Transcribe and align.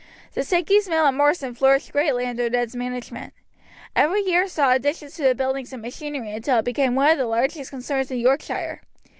The 0.33 0.41
Sankeys' 0.41 0.89
mill 0.89 1.05
at 1.05 1.13
Marsden 1.13 1.53
flourished 1.53 1.91
greatly 1.91 2.25
under 2.25 2.49
Ned's 2.49 2.75
management. 2.75 3.35
Every 3.95 4.21
year 4.23 4.47
saw 4.47 4.73
additions 4.73 5.13
to 5.17 5.21
the 5.25 5.35
buildings 5.35 5.73
and 5.73 5.81
machinery 5.83 6.33
until 6.33 6.57
it 6.57 6.65
became 6.65 6.95
one 6.95 7.11
of 7.11 7.19
the 7.19 7.27
largest 7.27 7.69
concerns 7.69 8.09
in 8.09 8.17
Yorkshire. 8.17 8.81